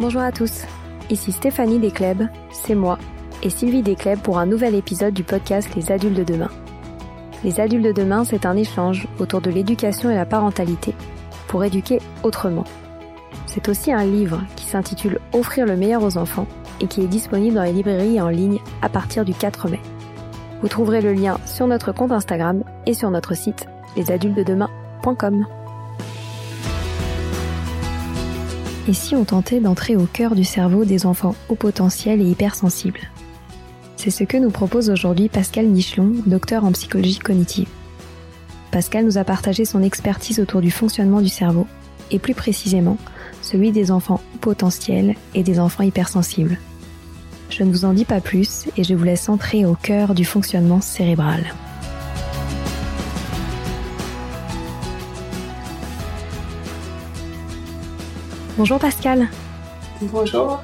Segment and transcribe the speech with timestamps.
[0.00, 0.62] Bonjour à tous,
[1.10, 2.98] ici Stéphanie Descleb, c'est moi,
[3.42, 6.50] et Sylvie Descleb pour un nouvel épisode du podcast Les adultes de demain.
[7.42, 10.94] Les adultes de demain, c'est un échange autour de l'éducation et la parentalité
[11.48, 12.62] pour éduquer autrement.
[13.46, 16.46] C'est aussi un livre qui s'intitule Offrir le meilleur aux enfants
[16.80, 19.80] et qui est disponible dans les librairies et en ligne à partir du 4 mai.
[20.62, 25.57] Vous trouverez le lien sur notre compte Instagram et sur notre site lesadultesdedemain.com.
[28.88, 33.10] Et si on tentait d'entrer au cœur du cerveau des enfants haut potentiel et hypersensibles?
[33.96, 37.68] C'est ce que nous propose aujourd'hui Pascal Nichelon, docteur en psychologie cognitive.
[38.70, 41.66] Pascal nous a partagé son expertise autour du fonctionnement du cerveau,
[42.10, 42.96] et plus précisément
[43.42, 46.58] celui des enfants haut potentiels et des enfants hypersensibles.
[47.50, 50.24] Je ne vous en dis pas plus et je vous laisse entrer au cœur du
[50.24, 51.44] fonctionnement cérébral.
[58.58, 59.28] Bonjour Pascal.
[60.02, 60.60] Bonjour.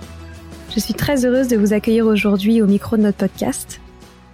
[0.75, 3.81] Je suis très heureuse de vous accueillir aujourd'hui au micro de notre podcast.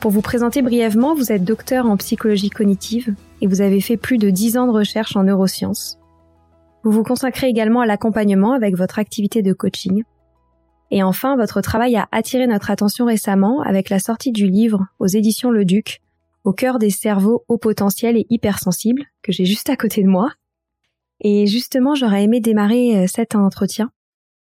[0.00, 4.16] Pour vous présenter brièvement, vous êtes docteur en psychologie cognitive et vous avez fait plus
[4.16, 5.98] de 10 ans de recherche en neurosciences.
[6.84, 10.04] Vous vous consacrez également à l'accompagnement avec votre activité de coaching.
[10.90, 15.06] Et enfin, votre travail a attiré notre attention récemment avec la sortie du livre aux
[15.06, 16.00] éditions Le Duc,
[16.44, 20.30] Au cœur des cerveaux haut potentiel et hypersensibles, que j'ai juste à côté de moi.
[21.20, 23.90] Et justement, j'aurais aimé démarrer euh, cet entretien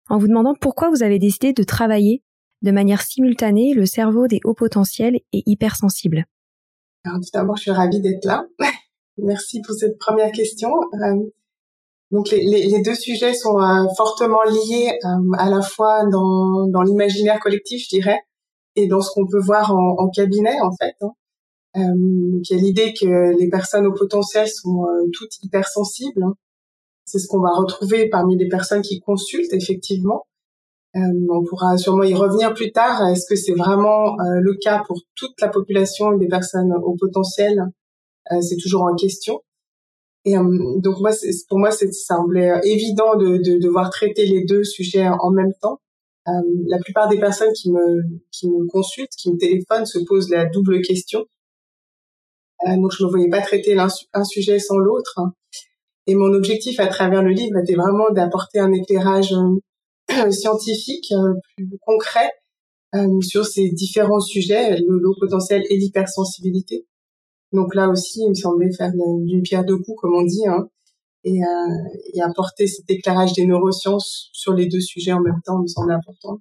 [0.08, 2.22] en vous demandant pourquoi vous avez décidé de travailler
[2.62, 6.24] de manière simultanée le cerveau des hauts potentiels et hypersensibles.
[7.04, 8.46] Alors, tout d'abord, je suis ravie d'être là.
[9.18, 10.70] Merci pour cette première question.
[10.94, 11.14] Euh,
[12.10, 14.98] donc, les, deux sujets sont euh, fortement liés
[15.38, 18.20] à la fois dans, l'imaginaire collectif, je dirais,
[18.76, 20.94] et dans ce qu'on peut voir en, cabinet, en fait.
[21.00, 21.12] Hein.
[21.76, 26.22] Il y a l'idée que les personnes au potentiel sont toutes hypersensibles.
[26.22, 26.34] Hein.
[27.04, 30.26] C'est ce qu'on va retrouver parmi les personnes qui consultent effectivement.
[30.96, 33.06] Euh, on pourra sûrement y revenir plus tard.
[33.08, 37.64] Est-ce que c'est vraiment euh, le cas pour toute la population des personnes au potentiel?
[38.32, 39.40] Euh, C'est toujours en question.
[40.24, 41.10] Et donc moi,
[41.50, 45.80] pour moi, ça semblait évident de, de devoir traiter les deux sujets en même temps.
[46.26, 48.00] la plupart des personnes qui me
[48.30, 51.26] qui me consultent, qui me téléphonent, se posent la double question.
[52.66, 55.20] donc je ne voyais pas traiter un sujet sans l'autre.
[56.06, 61.34] Et mon objectif à travers le livre était vraiment d'apporter un éclairage euh, scientifique euh,
[61.56, 62.30] plus concret
[62.94, 66.86] euh, sur ces différents sujets, le haut potentiel et l'hypersensibilité.
[67.52, 70.68] Donc là aussi, il me semblait faire d'une pierre deux coups, comme on dit, hein,
[71.22, 71.38] et,
[72.12, 75.92] et apporter cet éclairage des neurosciences sur les deux sujets en même temps me semble
[75.92, 76.40] important.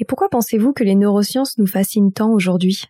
[0.00, 2.82] Et pourquoi pensez-vous que les neurosciences nous fascinent tant aujourd'hui?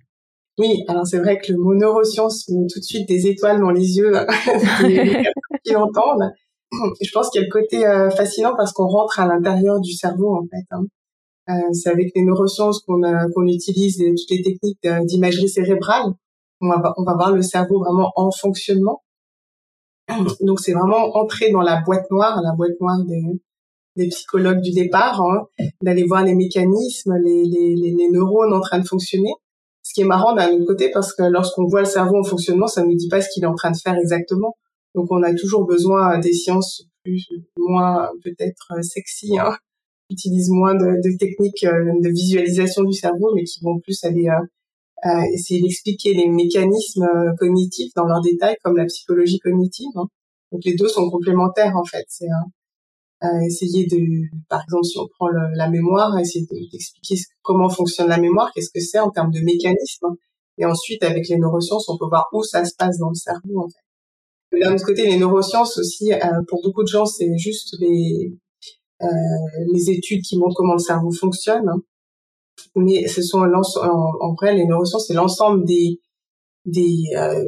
[0.57, 3.71] Oui, alors c'est vrai que le mot neurosciences met tout de suite des étoiles dans
[3.71, 4.13] les yeux
[5.65, 5.73] qui.
[7.01, 9.93] Je pense qu'il y a le côté euh, fascinant parce qu'on rentre à l'intérieur du
[9.93, 10.67] cerveau en fait.
[10.71, 10.85] Hein.
[11.51, 13.01] Euh, c'est avec les neurosciences qu'on
[13.35, 16.13] qu'on utilise toutes les techniques d'imagerie cérébrale.
[16.61, 19.03] On va, on va voir le cerveau vraiment en fonctionnement.
[20.41, 23.23] Donc c'est vraiment entrer dans la boîte noire, la boîte noire des,
[23.97, 25.47] des psychologues du départ, hein,
[25.83, 29.33] d'aller voir les mécanismes, les, les, les neurones en train de fonctionner
[29.85, 32.67] ce qui est marrant d'un autre côté parce que lorsqu'on voit le cerveau en fonctionnement,
[32.67, 34.57] ça ne nous dit pas ce qu'il est en train de faire exactement.
[34.95, 37.27] Donc on a toujours besoin des sciences plus
[37.59, 39.57] moins peut-être euh, sexy, hein,
[40.09, 44.29] qui utilisent moins de, techniques euh, de visualisation du cerveau, mais qui vont plus aller
[44.29, 47.07] euh, essayer d'expliquer les mécanismes
[47.39, 49.91] cognitifs dans leurs détails, comme la psychologie cognitive.
[49.97, 50.07] Hein.
[50.53, 52.05] Donc les deux sont complémentaires en fait.
[52.09, 52.29] C'est
[53.47, 53.97] essayer de,
[54.51, 58.81] par exemple, si on prend la mémoire, essayer d'expliquer comment fonctionne la mémoire, qu'est-ce que
[58.81, 60.09] c'est en termes de mécanisme,
[60.59, 63.61] Et ensuite, avec les neurosciences, on peut voir où ça se passe dans le cerveau,
[63.61, 63.84] en fait.
[64.61, 66.19] D'un autre côté, les neurosciences aussi, euh,
[66.49, 68.33] pour beaucoup de gens, c'est juste les,
[69.03, 69.07] euh,
[69.73, 71.69] les études qui montrent comment le cerveau fonctionne.
[71.69, 71.83] Hein.
[72.77, 73.63] Mais ce sont en,
[74.21, 76.01] en vrai, les neurosciences, c'est l'ensemble des,
[76.65, 77.45] des, euh,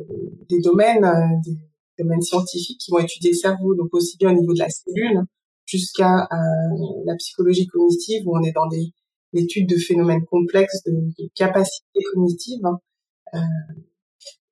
[0.48, 1.56] des domaines, euh, des
[1.98, 5.22] domaines scientifiques qui vont étudier le cerveau, donc aussi bien au niveau de la cellule
[5.64, 8.92] jusqu'à euh, la psychologie cognitive, où on est dans des
[9.34, 12.78] études de phénomènes complexes, de, de capacités cognitives, hein,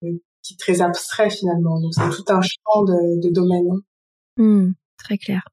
[0.03, 0.09] euh,
[0.44, 1.81] qui est très abstrait finalement.
[1.81, 3.81] Donc c'est tout un champ de, de domaines.
[4.37, 5.49] Mmh, très clair.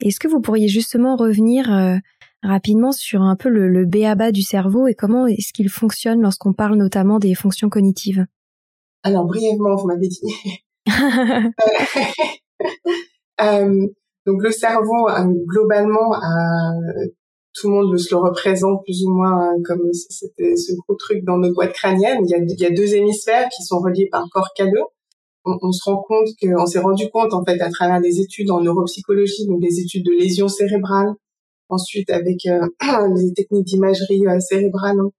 [0.00, 1.96] Est-ce que vous pourriez justement revenir euh,
[2.42, 6.52] rapidement sur un peu le, le béaba du cerveau et comment est-ce qu'il fonctionne lorsqu'on
[6.52, 8.26] parle notamment des fonctions cognitives?
[9.02, 10.20] Alors brièvement, vous m'avez dit.
[13.40, 13.88] euh,
[14.26, 17.06] donc le cerveau, euh, globalement, euh,
[17.56, 21.38] tout le monde se le représente plus ou moins euh, comme ce gros truc dans
[21.38, 22.18] notre boîte crânienne.
[22.24, 24.84] Il y, a, deux hémisphères qui sont reliés par un corps calleux.
[25.44, 28.60] On, se rend compte qu'on s'est rendu compte en fait à travers des études en
[28.60, 31.14] neuropsychologie, donc des études de lésions cérébrales,
[31.68, 32.66] ensuite avec euh,
[33.16, 35.10] les techniques d'imagerie euh, cérébrale, hein,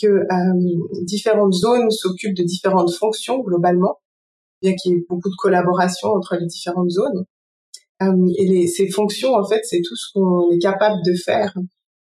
[0.00, 3.98] que euh, différentes zones s'occupent de différentes fonctions globalement,
[4.62, 7.26] bien qu'il y ait beaucoup de collaboration entre les différentes zones.
[8.02, 11.54] Euh, et ces fonctions, en fait, c'est tout ce qu'on est capable de faire,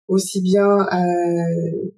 [0.07, 1.92] aussi bien euh,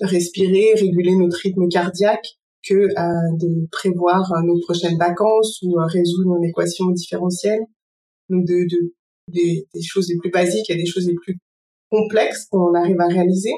[0.00, 6.44] respirer, réguler notre rythme cardiaque, que euh, de prévoir nos prochaines vacances ou résoudre une
[6.44, 7.60] équation différentielle.
[8.30, 8.94] Donc de, de
[9.28, 11.38] des, des, choses les plus basiques et des choses les plus
[11.90, 13.52] complexes qu'on arrive à réaliser.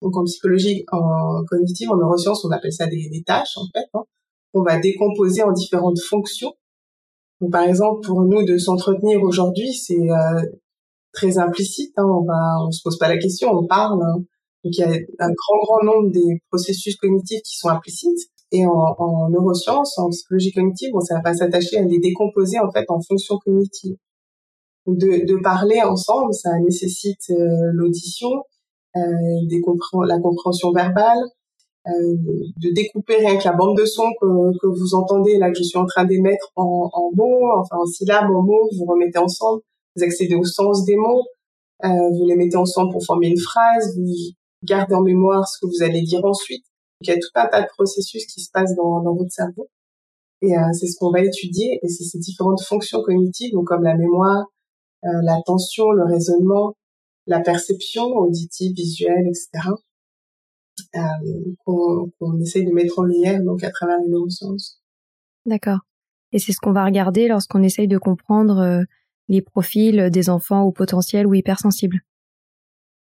[0.00, 3.86] Donc en psychologie, en cognitive, en neurosciences, on appelle ça des, des tâches en fait.
[3.94, 4.04] Hein.
[4.54, 6.54] On va décomposer en différentes fonctions
[7.40, 10.42] donc, par exemple, pour nous de s'entretenir aujourd'hui, c'est euh,
[11.18, 11.92] très implicite.
[11.96, 14.00] Hein, on va, on se pose pas la question, on parle.
[14.02, 14.16] Hein.
[14.64, 18.28] Donc il y a un grand grand nombre des processus cognitifs qui sont implicites.
[18.50, 22.84] Et en, en neurosciences, en psychologie cognitive, on va s'attacher à les décomposer en fait
[22.88, 23.96] en fonctions cognitives.
[24.86, 28.30] De, de parler ensemble, ça nécessite euh, l'audition,
[28.96, 29.00] euh,
[30.06, 31.18] la compréhension verbale,
[31.86, 32.16] euh,
[32.56, 35.62] de découper rien que la bande de son que, que, vous entendez là que je
[35.62, 39.60] suis en train d'émettre en, en mots, enfin en syllabes, en mots, vous remettez ensemble,
[39.96, 41.24] vous accédez au sens des mots,
[41.84, 44.14] euh, vous les mettez ensemble pour former une phrase, vous
[44.64, 46.64] gardez en mémoire ce que vous allez dire ensuite.
[47.00, 49.68] il y a tout un tas de processus qui se passent dans, dans votre cerveau.
[50.42, 53.82] Et euh, c'est ce qu'on va étudier, et c'est ces différentes fonctions cognitives, donc comme
[53.82, 54.46] la mémoire,
[55.04, 56.74] euh, l'attention, le raisonnement,
[57.26, 59.70] la perception auditive, visuelle, etc
[60.96, 61.00] euh,
[61.64, 64.80] qu'on qu essaye de mettre en lumière donc à travers les neurosciences.
[65.46, 65.80] D'accord.
[66.32, 68.82] Et c'est ce qu'on va regarder lorsqu'on essaye de comprendre euh,
[69.28, 72.00] les profils des enfants au potentiel ou hypersensibles.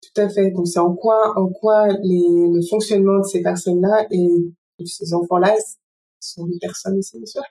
[0.01, 0.51] Tout à fait.
[0.51, 4.27] Donc c'est en quoi, en quoi les, le fonctionnement de ces personnes-là et
[4.79, 5.55] de ces enfants-là
[6.19, 7.41] sont des personnes aussi, bien sûr.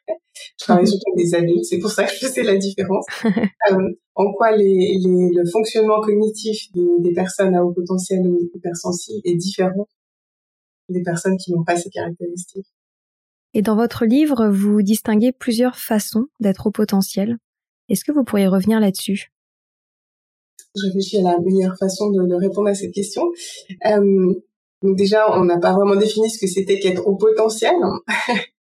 [0.59, 3.05] Je travaille surtout avec des adultes, c'est pour ça que je sais la différence.
[3.25, 8.51] euh, en quoi les, les, le fonctionnement cognitif de, des personnes à haut potentiel ou
[8.55, 9.87] hypersensibles est différent
[10.89, 12.67] des personnes qui n'ont pas ces caractéristiques?
[13.55, 17.37] Et dans votre livre, vous distinguez plusieurs façons d'être au potentiel.
[17.89, 19.33] Est-ce que vous pourriez revenir là-dessus?
[20.75, 23.23] Je réfléchis à la meilleure façon de, de répondre à cette question.
[23.87, 24.35] Euh,
[24.83, 27.75] donc déjà, on n'a pas vraiment défini ce que c'était qu'être au potentiel.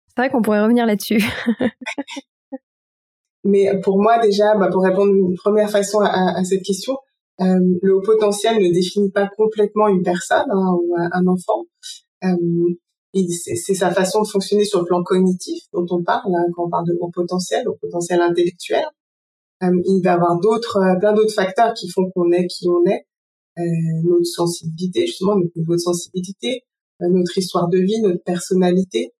[0.09, 1.23] C'est vrai qu'on pourrait revenir là-dessus.
[3.45, 6.97] Mais pour moi, déjà, bah, pour répondre une première façon à, à cette question,
[7.41, 11.65] euh, le haut potentiel ne définit pas complètement une personne hein, ou un enfant.
[12.25, 12.75] Euh,
[13.15, 16.71] c'est sa façon de fonctionner sur le plan cognitif dont on parle hein, quand on
[16.71, 18.85] parle de haut potentiel, au potentiel intellectuel.
[19.63, 22.69] Euh, il va y avoir d'autres, euh, plein d'autres facteurs qui font qu'on est qui
[22.69, 23.07] on est,
[23.59, 23.63] euh,
[24.05, 26.63] notre sensibilité justement, notre niveau de sensibilité,
[27.03, 29.13] euh, notre histoire de vie, notre personnalité,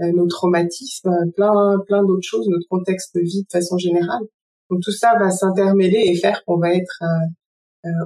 [0.00, 4.22] nos traumatismes, plein plein d'autres choses, notre contexte de vie de façon générale.
[4.70, 7.02] Donc tout ça va s'intermêler et faire qu'on va être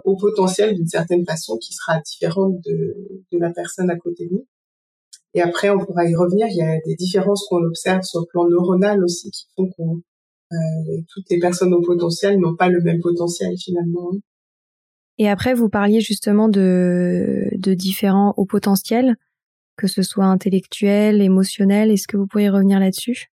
[0.07, 2.97] au potentiel d'une certaine façon qui sera différente de,
[3.31, 4.47] de la personne à côté de nous.
[5.35, 6.47] Et après, on pourra y revenir.
[6.49, 9.83] Il y a des différences qu'on observe sur le plan neuronal aussi qui font que
[10.53, 14.11] euh, toutes les personnes au potentiel n'ont pas le même potentiel finalement.
[15.19, 19.17] Et après, vous parliez justement de, de différents hauts potentiels,
[19.77, 21.91] que ce soit intellectuel, émotionnel.
[21.91, 23.29] Est-ce que vous pourriez revenir là-dessus?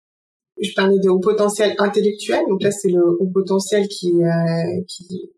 [0.62, 2.42] Je parlais de haut potentiel intellectuel.
[2.50, 5.32] Donc là, c'est le haut potentiel qui, euh, qui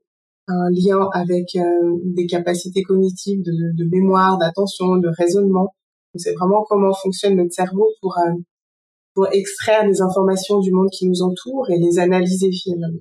[0.50, 5.76] un lien avec euh, des capacités cognitives de, de mémoire, d'attention, de raisonnement.
[6.16, 8.34] C'est vraiment comment fonctionne notre cerveau pour euh,
[9.14, 13.00] pour extraire des informations du monde qui nous entoure et les analyser finalement.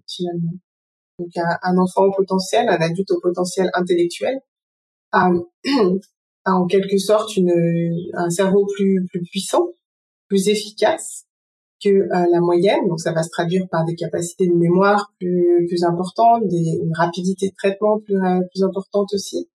[1.18, 4.38] Donc un, enfant au potentiel, un adulte au potentiel intellectuel
[5.12, 5.30] a,
[6.44, 7.52] a en quelque sorte une,
[8.14, 9.68] un cerveau plus, plus puissant,
[10.28, 11.26] plus efficace
[11.82, 12.86] que euh, la moyenne.
[12.88, 16.94] Donc ça va se traduire par des capacités de mémoire plus, plus importantes, des, une
[16.96, 19.48] rapidité de traitement plus, euh, plus importante aussi,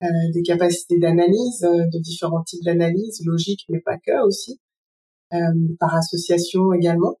[0.00, 4.60] des capacités d'analyse, de différents types d'analyse, logique mais pas que aussi,
[5.30, 7.16] par association également.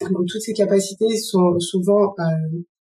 [0.00, 2.14] Donc toutes ces capacités sont souvent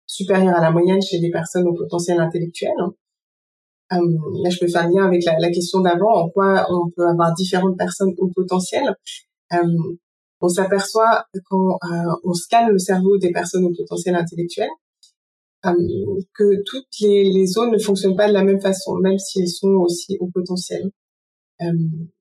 [0.07, 2.73] supérieures à la moyenne chez des personnes au potentiel intellectuel.
[2.79, 4.01] Hein.
[4.43, 7.33] là, je peux faire lien avec la, la question d'avant, en quoi on peut avoir
[7.35, 8.95] différentes personnes au potentiel
[10.41, 14.88] on s'aperçoit quand euh, on scanne le cerveau des personnes au potentiel intellectuel euh,
[15.63, 19.69] que toutes les, zones ne fonctionnent pas de la même façon, même si elles sont
[19.69, 20.91] aussi au potentiel.
[21.61, 21.67] Euh,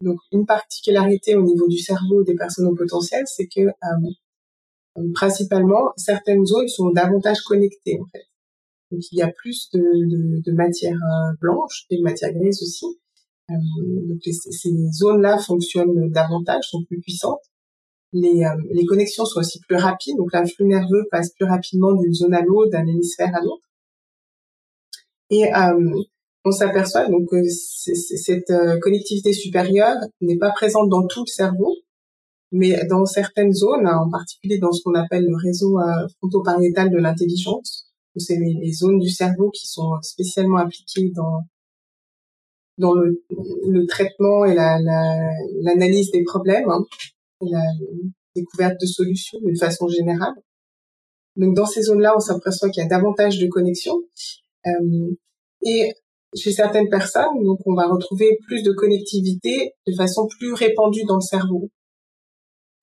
[0.02, 3.70] donc une particularité au niveau du cerveau des personnes au potentiel, c'est que
[5.14, 8.26] principalement certaines zones sont davantage connectées en fait.
[8.90, 10.98] Donc il y a plus de, de, matière
[11.40, 12.86] blanche et de matière grise aussi.
[13.50, 17.42] donc ces zones-là fonctionnent davantage, sont plus puissantes
[18.14, 22.14] les, euh, les connexions sont aussi plus rapides, donc l'influx nerveux passe plus rapidement d'une
[22.14, 23.68] zone à l'autre, d'un hémisphère à l'autre.
[25.30, 26.02] Et euh,
[26.46, 31.76] on s'aperçoit donc que cette euh, connectivité supérieure n'est pas présente dans tout le cerveau,
[32.52, 36.98] mais dans certaines zones, en particulier dans ce qu'on appelle le réseau euh, frontoparietal de
[36.98, 46.10] l'intelligence, c'est les, zones du cerveau qui sont spécialement impliquées dans le, traitement et l'analyse
[46.14, 46.70] la, des problèmes.
[46.70, 46.84] Hein
[47.42, 47.64] la
[48.36, 50.36] découverte de solutions d'une façon générale.
[51.36, 54.02] Donc dans ces zones-là, on s'aperçoit qu'il y a davantage de connexions.
[54.66, 55.16] Euh,
[55.64, 55.94] et
[56.36, 61.16] chez certaines personnes, donc on va retrouver plus de connectivité de façon plus répandue dans
[61.16, 61.70] le cerveau.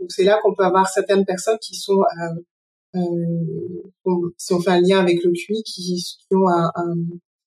[0.00, 4.70] Donc c'est là qu'on peut avoir certaines personnes qui sont, euh, euh, si on fait
[4.70, 6.94] un lien avec le QI, qui, ont un, un,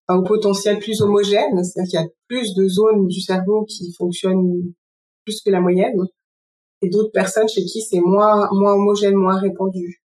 [0.10, 4.74] un potentiel plus homogène, c'est-à-dire qu'il y a plus de zones du cerveau qui fonctionnent
[5.26, 6.00] plus que la moyenne
[6.82, 10.02] et d'autres personnes chez qui c'est moins moins homogène, moins répandu.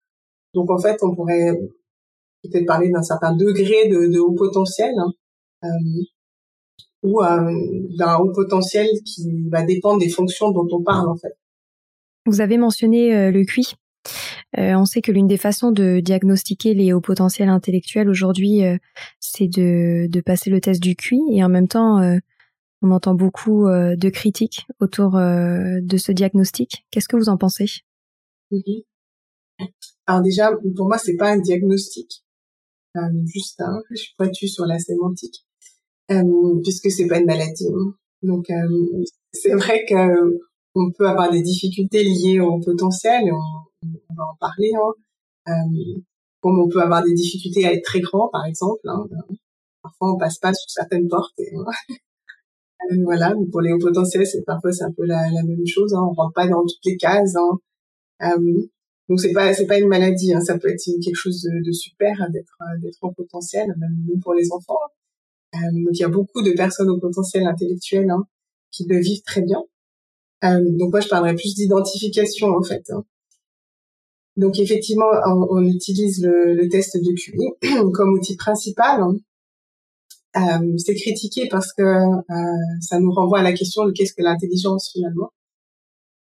[0.55, 1.53] Donc en fait, on pourrait
[2.43, 5.13] peut-être parler d'un certain degré de, de haut potentiel hein,
[5.65, 6.03] euh,
[7.03, 7.53] ou euh,
[7.97, 11.37] d'un haut potentiel qui va dépendre des fonctions dont on parle en fait.
[12.27, 13.75] Vous avez mentionné euh, le QI.
[14.57, 18.63] On sait que l'une des façons de diagnostiquer les hauts potentiels intellectuels aujourd'hui,
[19.21, 22.19] c'est de, de passer le test du QI et en même temps,
[22.83, 26.87] on entend beaucoup euh, de critiques autour euh, de ce diagnostic.
[26.91, 27.67] Qu'est-ce que vous en pensez?
[28.51, 28.87] Oui.
[30.07, 32.25] Alors déjà, pour moi, c'est pas un diagnostic,
[32.97, 33.83] euh, juste un.
[33.91, 35.45] Je suis pointue sur la sémantique,
[36.63, 37.67] puisque c'est pas une maladie.
[37.67, 37.95] Hein.
[38.23, 38.47] Donc
[39.33, 40.39] c'est vrai que
[40.75, 44.71] on peut avoir des difficultés liées au potentiel, on, va en parler.
[45.47, 45.55] Hein.
[46.41, 48.81] comme on peut avoir des difficultés à être très grand, par exemple.
[48.85, 49.07] Hein.
[49.83, 51.39] Parfois, on passe pas sur certaines portes.
[51.39, 51.95] Et, euh,
[53.05, 55.93] voilà, pour les hauts potentiels, c'est parfois c'est un peu la, même chose.
[55.95, 56.01] Hein.
[56.03, 57.37] On rentre pas dans toutes les cases.
[57.37, 57.59] Hein.
[58.23, 58.63] Euh,
[59.09, 60.33] donc c'est pas c'est pas une maladie.
[60.33, 60.41] Hein.
[60.41, 64.79] Ça peut être quelque chose de, super d'être d'être haut potentiel, même pour les enfants.
[65.55, 68.27] Euh, donc il y a beaucoup de personnes au potentiel intellectuel hein,
[68.71, 69.63] qui le vivent très bien.
[70.45, 72.85] Euh, donc moi je parlerais plus d'identification en fait.
[72.91, 73.05] Hein.
[74.37, 75.11] Donc effectivement
[75.51, 79.17] on, utilise le, test de QI comme outil principal hein,
[80.37, 84.23] euh, c'est critiqué parce que euh, ça nous renvoie à la question de qu'est-ce que
[84.23, 85.31] l'intelligence finalement.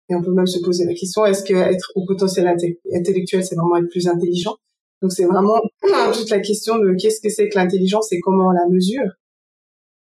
[0.08, 3.54] Et on peut même se poser la question est-ce que être au potentiel intellectuel, c'est
[3.54, 4.56] vraiment être plus intelligent?
[5.02, 5.60] Donc c'est vraiment
[6.14, 9.12] toute la question de qu'est-ce que c'est que l'intelligence et comment on la mesure.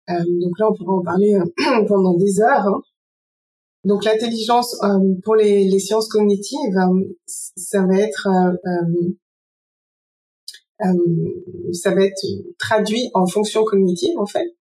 [0.10, 2.68] Euh, donc là, on pourra en parler euh, pendant des heures.
[2.68, 2.82] Hein.
[3.86, 6.76] Donc l'intelligence euh, pour les, les, sciences cognitives,
[7.26, 9.10] ça va être euh,
[11.74, 12.26] ça va être
[12.58, 14.56] traduit en fonction cognitive en fait.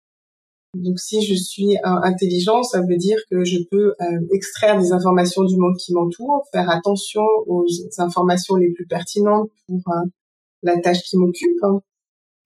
[0.74, 5.42] Donc si je suis intelligent, ça veut dire que je peux euh, extraire des informations
[5.44, 7.64] du monde qui m'entoure, faire attention aux
[7.96, 10.06] informations les plus pertinentes pour euh,
[10.62, 11.56] la tâche qui m'occupe.
[11.62, 11.80] Hein.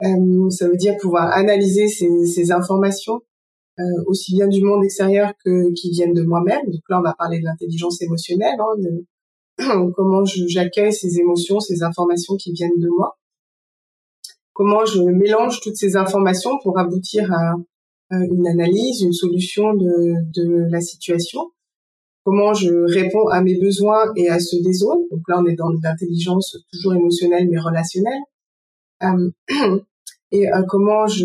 [0.04, 3.20] Euh, ça veut dire pouvoir analyser ces, ces informations
[4.06, 6.64] aussi bien du monde extérieur que qui viennent de moi-même.
[6.66, 11.82] Donc là, on va parler de l'intelligence émotionnelle, hein, de comment j'accueille ces émotions, ces
[11.82, 13.16] informations qui viennent de moi
[14.52, 17.54] comment je mélange toutes ces informations pour aboutir à,
[18.10, 21.50] une analyse, une solution de, de, la situation,
[22.24, 25.08] comment je réponds à mes besoins et à ceux des autres.
[25.10, 28.20] Donc là, on est dans l'intelligence toujours émotionnelle mais relationnelle.
[29.02, 29.30] Euh,
[30.30, 31.24] et euh, comment je,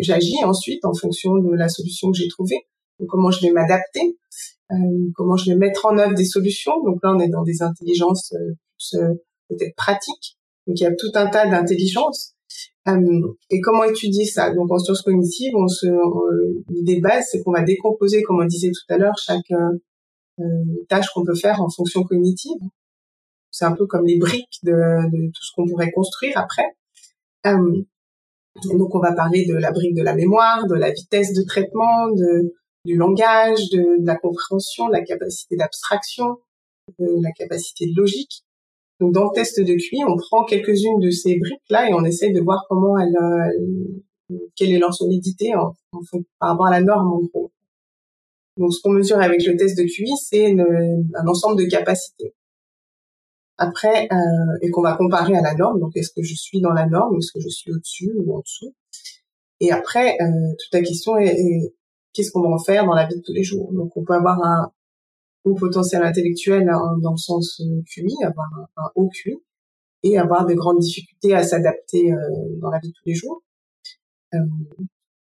[0.00, 2.60] j'agis ensuite en fonction de la solution que j'ai trouvée.
[3.08, 4.16] Comment je vais m'adapter,
[4.70, 4.74] euh,
[5.16, 6.80] comment je vais mettre en œuvre des solutions.
[6.84, 8.32] Donc là, on est dans des intelligences
[9.48, 10.38] peut-être pratiques.
[10.66, 12.36] Donc il y a tout un tas d'intelligences
[12.86, 14.52] et comment étudier ça?
[14.52, 15.86] Donc en sciences cognitives, on se,
[16.68, 19.52] l'idée de base, c'est qu'on va décomposer, comme on disait tout à l'heure, chaque
[20.88, 22.60] tâche qu'on peut faire en fonction cognitive.
[23.50, 26.66] C'est un peu comme les briques de, de tout ce qu'on pourrait construire après.
[27.44, 32.08] donc on va parler de la brique de la mémoire, de la vitesse de traitement,
[32.08, 36.38] de, du langage, de, de la compréhension, de la capacité d'abstraction,
[36.98, 38.42] de la capacité de logique.
[39.02, 42.30] Donc dans le test de QI, on prend quelques-unes de ces briques-là et on essaie
[42.30, 45.74] de voir comment elles, euh, quelle est leur solidité en,
[46.38, 47.50] par rapport à la norme en gros.
[48.56, 52.32] Donc ce qu'on mesure avec le test de QI, c'est un ensemble de capacités.
[53.58, 55.80] Après, euh, et qu'on va comparer à la norme.
[55.80, 58.38] Donc est-ce que je suis dans la norme, est-ce que je suis au-dessus ou en
[58.38, 58.72] dessous?
[59.58, 61.74] Et après, euh, toute la question est, est
[62.12, 63.72] qu'est-ce qu'on va en faire dans la vie de tous les jours?
[63.72, 64.70] Donc on peut avoir un,
[65.44, 69.36] haut potentiel intellectuel hein, dans le sens euh, QI, avoir un, haut QI,
[70.02, 72.18] et avoir des grandes difficultés à s'adapter euh,
[72.60, 73.42] dans la vie de tous les jours,
[74.34, 74.38] euh,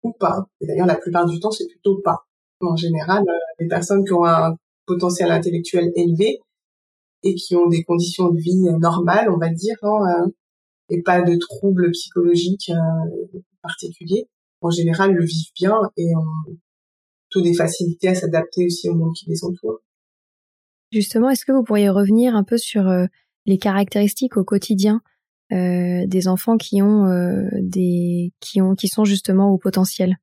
[0.04, 0.46] ou pas.
[0.60, 2.26] Et d'ailleurs, la plupart du temps, c'est plutôt pas.
[2.62, 3.24] En général,
[3.60, 6.40] les personnes qui ont un potentiel intellectuel élevé
[7.24, 10.28] et qui ont des conditions de vie normales, on va dire, hein,
[10.90, 12.72] et pas de troubles psychologiques
[13.64, 14.28] particuliers,
[14.62, 16.56] en général, le vivent bien et ont
[17.32, 19.80] tout des facilités à s'adapter aussi au monde qui les entoure.
[20.92, 23.06] Justement, est-ce que vous pourriez revenir un peu sur euh,
[23.46, 25.02] les caractéristiques au quotidien
[25.54, 30.18] euh, des enfants qui ont euh, des qui ont qui sont justement au potentiel?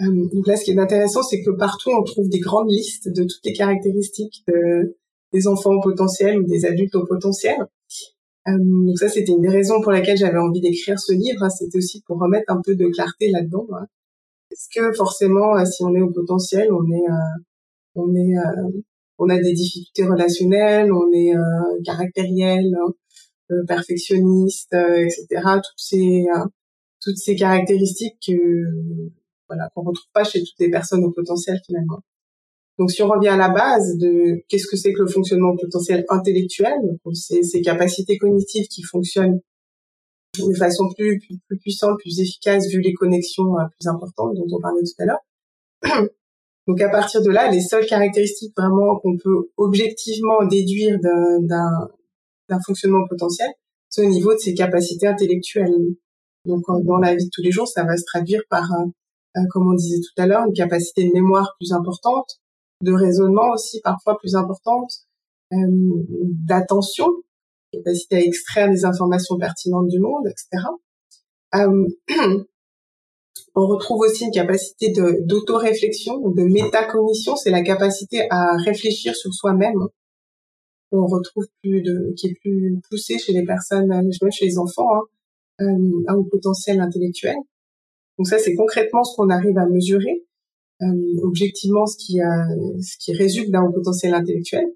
[0.00, 3.22] Donc là, ce qui est intéressant, c'est que partout on trouve des grandes listes de
[3.22, 4.96] toutes les caractéristiques de,
[5.32, 7.56] des enfants au potentiel ou des adultes au potentiel.
[8.46, 11.44] donc ça, c'était une des raisons pour laquelle j'avais envie d'écrire ce livre.
[11.44, 11.50] Hein.
[11.50, 13.66] c'était aussi pour remettre un peu de clarté là-dedans.
[13.74, 13.86] Hein.
[14.50, 17.06] Est-ce que forcément, si on est au potentiel, on est
[17.94, 18.34] on est
[19.22, 22.74] on a des difficultés relationnelles, on est euh, caractériel,
[23.52, 25.60] euh, perfectionniste, euh, etc.
[27.00, 28.32] Toutes ces caractéristiques que
[29.48, 32.00] voilà qu'on retrouve pas chez toutes les personnes au potentiel finalement.
[32.78, 36.04] Donc si on revient à la base de qu'est-ce que c'est que le fonctionnement potentiel
[36.08, 36.78] intellectuel,
[37.12, 39.40] c'est ces capacités cognitives qui fonctionnent
[40.38, 41.20] de façon plus
[41.60, 46.12] puissante, plus efficace vu les connexions plus importantes dont on parlait tout à l'heure.
[46.68, 53.06] Donc à partir de là, les seules caractéristiques vraiment qu'on peut objectivement déduire d'un fonctionnement
[53.08, 53.48] potentiel,
[53.88, 55.74] c'est au niveau de ses capacités intellectuelles.
[56.44, 58.70] Donc dans la vie de tous les jours, ça va se traduire par,
[59.50, 62.40] comme on disait tout à l'heure, une capacité de mémoire plus importante,
[62.82, 64.90] de raisonnement aussi parfois plus importante,
[65.52, 65.56] euh,
[66.46, 67.06] d'attention,
[67.72, 70.64] capacité à extraire des informations pertinentes du monde, etc.
[73.54, 79.78] On retrouve aussi une capacité d'autoréflexion, de métacognition, c'est la capacité à réfléchir sur soi-même.
[80.90, 84.88] On retrouve plus de, qui est plus poussée chez les personnes, même chez les enfants,
[84.94, 85.02] hein,
[85.60, 87.36] euh, un potentiel intellectuel.
[88.18, 90.24] Donc ça, c'est concrètement ce qu'on arrive à mesurer,
[90.82, 90.86] euh,
[91.22, 94.66] objectivement ce qui, euh, ce qui résulte d'un potentiel intellectuel.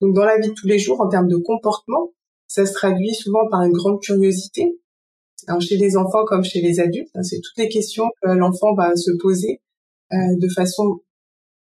[0.00, 2.12] Donc dans la vie de tous les jours, en termes de comportement,
[2.48, 4.78] ça se traduit souvent par une grande curiosité,
[5.46, 8.74] alors chez les enfants comme chez les adultes, hein, c'est toutes les questions que l'enfant
[8.74, 9.60] va se poser
[10.12, 11.00] euh, de façon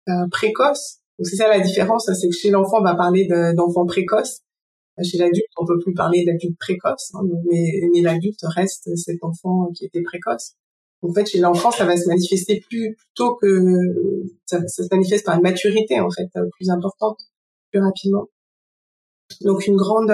[0.09, 0.99] euh, précoce.
[1.23, 4.41] C'est ça la différence, hein, c'est que chez l'enfant on va parler d'enfant précoce,
[5.03, 9.71] chez l'adulte on peut plus parler d'adulte précoce, hein, mais, mais l'adulte reste cet enfant
[9.75, 10.55] qui était précoce.
[11.03, 13.49] En fait, chez l'enfant, ça va se manifester plus plutôt que
[14.45, 16.29] ça, ça, se manifeste par une maturité en fait
[16.59, 17.19] plus importante,
[17.71, 18.29] plus rapidement.
[19.43, 20.11] Donc une grande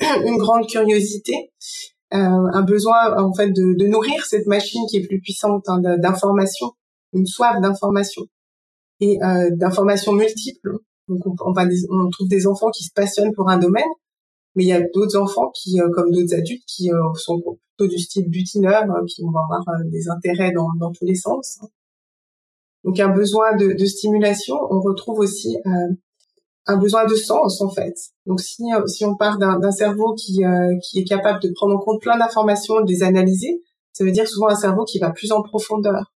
[0.00, 5.06] une grande curiosité euh, un besoin en fait de, de, nourrir cette machine qui est
[5.06, 6.70] plus puissante hein, d'information,
[7.12, 8.22] une soif d'information
[9.00, 10.78] et euh, d'informations multiples.
[11.08, 13.82] Donc on, on, trouve des enfants qui se passionnent pour un domaine,
[14.54, 17.90] mais il y a d'autres enfants qui, euh, comme d'autres adultes, qui euh, sont plutôt
[17.90, 21.60] du style butineur, hein, qui vont avoir des intérêts dans, dans, tous les sens.
[22.84, 24.56] Donc un besoin de, de stimulation.
[24.70, 25.56] On retrouve aussi
[26.66, 27.94] un besoin de sens en fait.
[28.26, 31.74] Donc si euh, si on part d'un cerveau qui euh, qui est capable de prendre
[31.74, 35.10] en compte plein d'informations, de les analyser, ça veut dire souvent un cerveau qui va
[35.10, 36.12] plus en profondeur.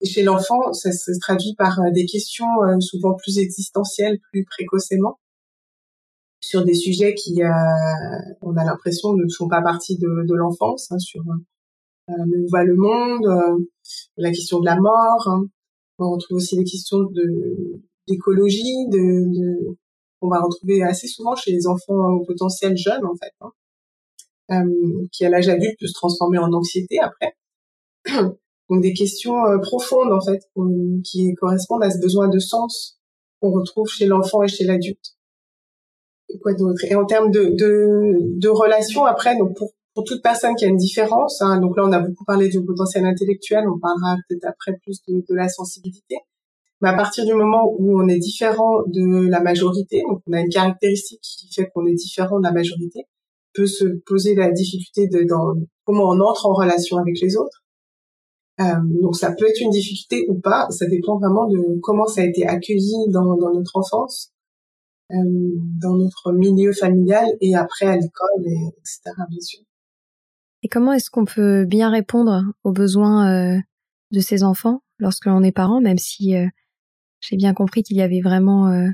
[0.00, 2.46] Et chez l'enfant, ça se traduit par euh, des questions
[2.80, 5.18] souvent plus existentielles, plus précocement,
[6.40, 7.40] sur des sujets qui,
[8.42, 11.22] on a l'impression, ne sont pas partie de, de l'enfance, hein, sur
[12.08, 13.64] le voit le monde,
[14.18, 15.26] la question de la mort.
[15.26, 15.46] Hein.
[15.98, 19.76] On retrouve aussi les questions de d'écologie, de, de
[20.20, 23.52] qu'on va retrouver assez souvent chez les enfants au potentiel jeunes en fait, hein,
[24.52, 27.36] euh, qui à l'âge adulte peut se transformer en anxiété après.
[28.70, 30.40] Donc des questions euh, profondes en fait
[31.04, 32.98] qui correspondent à ce besoin de sens
[33.40, 35.16] qu'on retrouve chez l'enfant et chez l'adulte.
[36.42, 36.82] Quoi d'autre?
[36.84, 40.68] Et en termes de, de, de relations après, donc pour pour toute personne qui a
[40.68, 44.44] une différence, hein, donc là on a beaucoup parlé du potentiel intellectuel, on parlera peut-être
[44.44, 46.16] après plus de, de, la sensibilité,
[46.84, 50.40] mais à partir du moment où on est différent de la majorité, donc on a
[50.40, 53.06] une caractéristique qui fait qu'on est différent de la majorité,
[53.54, 55.26] peut se poser la difficulté de
[55.84, 57.64] comment on entre en relation avec les autres.
[58.60, 58.64] Euh,
[59.00, 62.24] donc ça peut être une difficulté ou pas, ça dépend vraiment de comment ça a
[62.24, 64.32] été accueilli dans, notre enfance,
[65.10, 65.16] euh,
[65.80, 69.22] dans notre milieu familial et après à l'école, et, etc.
[70.62, 73.58] Et comment est-ce qu'on peut bien répondre aux besoins euh,
[74.10, 76.34] de ces enfants lorsque l'on est parent, même si
[77.26, 78.88] j'ai bien compris qu'il y avait vraiment euh,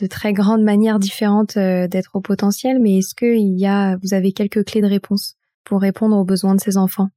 [0.00, 4.14] de très grandes manières différentes d'être au potentiel, mais est-ce que il y a, vous
[4.14, 7.08] avez quelques clés de réponse pour répondre aux besoins de ces enfants?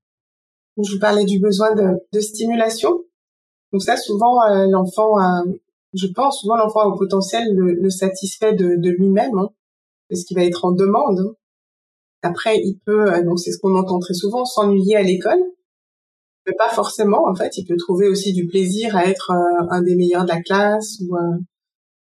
[0.81, 3.03] Je vous parlais du besoin de, stimulation.
[3.71, 4.39] Donc ça, souvent,
[4.71, 5.17] l'enfant,
[5.93, 9.49] je pense, souvent l'enfant au potentiel le, satisfait de, lui-même, hein,
[10.09, 11.19] parce qu'il va être en demande.
[11.19, 11.35] Hein.
[12.23, 15.41] Après, il peut, euh, donc c'est ce qu'on entend très souvent, s'ennuyer à l'école.
[16.45, 17.57] Mais pas forcément, en fait.
[17.57, 20.99] Il peut trouver aussi du plaisir à être euh, un des meilleurs de la classe
[21.01, 21.37] ou euh,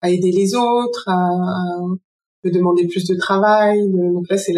[0.02, 1.30] à aider les autres, à,
[2.44, 3.90] à demander plus de travail.
[3.92, 4.54] donc là, c'est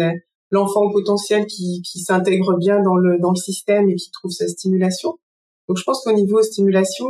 [0.50, 4.48] l'enfant potentiel qui, qui s'intègre bien dans le, dans le système et qui trouve sa
[4.48, 5.18] stimulation.
[5.68, 7.06] Donc je pense qu'au niveau stimulation,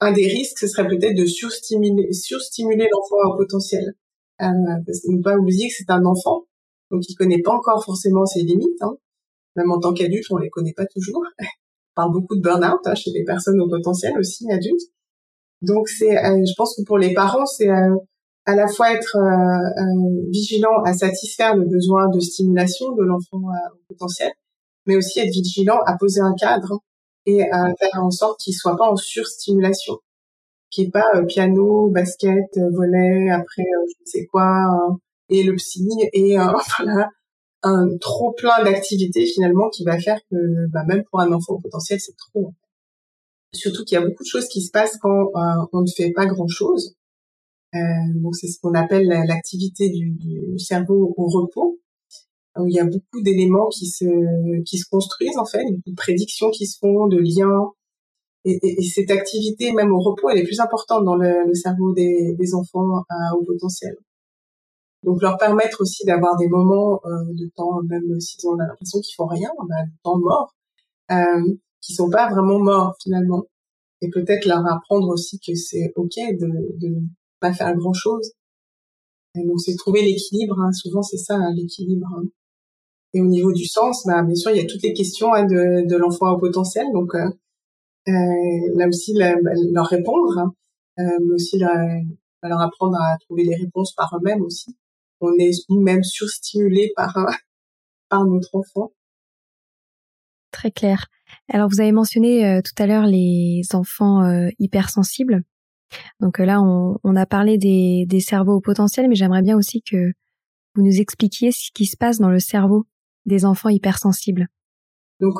[0.00, 3.94] un des risques, ce serait peut-être de surstimuler, surstimuler l'enfant au potentiel.
[4.42, 4.46] Euh,
[4.86, 6.46] parce ne pas oublier que c'est un enfant
[6.90, 8.82] donc il connaît pas encore forcément ses limites.
[8.82, 8.96] Hein.
[9.56, 11.22] Même en tant qu'adulte, on les connaît pas toujours.
[11.40, 11.44] on
[11.94, 14.90] parle beaucoup de burn-out hein, chez les personnes au potentiel aussi adultes.
[15.62, 17.96] Donc c'est, euh, je pense que pour les parents, c'est euh,
[18.44, 23.78] à la fois être euh, vigilant à satisfaire le besoin de stimulation de l'enfant au
[23.88, 24.32] potentiel,
[24.86, 26.80] mais aussi être vigilant à poser un cadre
[27.24, 29.94] et à faire en sorte qu'il soit pas en surstimulation,
[30.70, 35.88] qu'il n'y ait pas piano, basket, volet, après je ne sais quoi, et le psy
[36.12, 36.44] et euh,
[36.78, 37.10] voilà
[37.66, 40.36] un trop plein d'activités finalement qui va faire que
[40.72, 42.52] bah, même pour un enfant au potentiel c'est trop
[43.52, 46.12] surtout qu'il y a beaucoup de choses qui se passent quand euh, on ne fait
[46.12, 46.94] pas grand chose
[47.74, 47.78] euh,
[48.14, 51.80] donc c'est ce qu'on appelle l'activité du, du, cerveau au repos
[52.58, 56.50] où il y a beaucoup d'éléments qui se qui se construisent en fait de prédictions
[56.50, 57.72] qui se font de liens.
[58.46, 61.92] Et, et, cette activité même au repos elle est plus importante dans le, le cerveau
[61.92, 63.02] des, des enfants
[63.36, 63.96] au potentiel
[65.06, 69.14] donc leur permettre aussi d'avoir des moments euh, de temps, même s'ils ont l'impression qu'ils
[69.14, 70.52] font rien, bah, de temps mort,
[71.12, 73.44] euh, qui sont pas vraiment morts finalement.
[74.02, 76.96] Et peut-être leur apprendre aussi que c'est ok de de
[77.40, 78.32] pas faire grand chose.
[79.36, 80.60] Donc c'est trouver l'équilibre.
[80.60, 80.72] Hein.
[80.72, 82.08] Souvent c'est ça hein, l'équilibre.
[82.16, 82.24] Hein.
[83.14, 85.44] Et au niveau du sens, bah, bien sûr il y a toutes les questions hein,
[85.44, 86.86] de, de l'enfant au potentiel.
[86.92, 87.28] Donc euh,
[88.08, 88.12] euh
[88.74, 90.52] là aussi leur répondre,
[90.98, 94.76] euh, mais aussi leur apprendre à trouver les réponses par eux-mêmes aussi
[95.20, 97.16] on est nous-mêmes surstimulés par
[98.08, 98.92] par notre enfant.
[100.52, 101.08] Très clair.
[101.52, 105.42] Alors vous avez mentionné euh, tout à l'heure les enfants euh, hypersensibles.
[106.20, 109.56] Donc euh, là, on, on, a parlé des, des cerveaux au potentiel, mais j'aimerais bien
[109.56, 110.12] aussi que
[110.74, 112.86] vous nous expliquiez ce qui se passe dans le cerveau
[113.26, 114.46] des enfants hypersensibles.
[115.20, 115.38] Donc,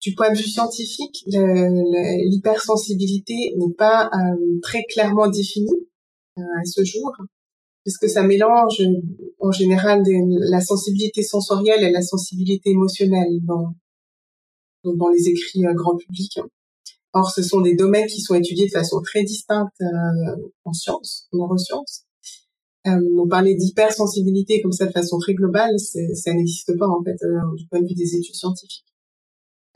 [0.00, 4.08] du point de vue scientifique, l'hypersensibilité n'est pas
[4.62, 5.88] très clairement définie
[6.36, 7.12] à ce jour
[7.82, 8.82] puisque ça mélange
[9.38, 13.74] en général la sensibilité sensorielle et la sensibilité émotionnelle dans,
[14.84, 16.38] dans les écrits euh, grand public.
[17.14, 21.28] Or, ce sont des domaines qui sont étudiés de façon très distincte euh, en sciences,
[21.32, 22.04] en neurosciences.
[22.86, 27.22] Euh, on parlait d'hypersensibilité comme ça de façon très globale, ça n'existe pas en fait
[27.22, 28.84] euh, du point de vue des études scientifiques.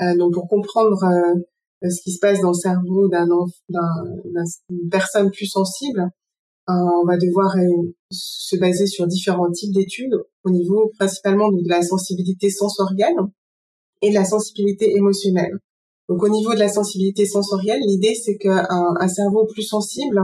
[0.00, 3.26] Euh, donc, pour comprendre euh, ce qui se passe dans le cerveau d'un
[3.68, 6.10] d'une personne plus sensible,
[6.68, 11.82] on va devoir euh, se baser sur différents types d'études au niveau principalement de la
[11.82, 13.14] sensibilité sensorielle
[14.02, 15.58] et de la sensibilité émotionnelle.
[16.08, 20.20] Donc au niveau de la sensibilité sensorielle, l'idée c'est qu'un un cerveau plus sensible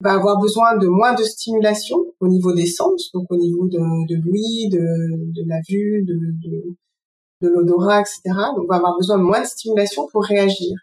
[0.00, 3.78] va avoir besoin de moins de stimulation au niveau des sens, donc au niveau de,
[3.78, 8.20] l'ouïe, de, la vue, de, l'odorat, etc.
[8.56, 10.76] Donc on va avoir besoin de moins de stimulation pour réagir.